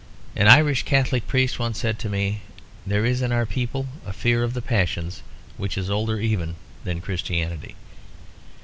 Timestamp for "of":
4.43-4.55